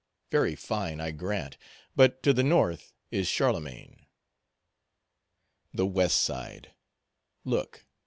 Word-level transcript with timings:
Very 0.31 0.55
fine, 0.55 0.99
I 0.99 1.11
grant; 1.11 1.59
but, 1.95 2.23
to 2.23 2.33
the 2.33 2.41
north 2.41 2.91
is 3.11 3.27
Charlemagne. 3.27 4.07
The 5.75 5.85
west 5.85 6.23
side, 6.23 6.73
look. 7.45 7.85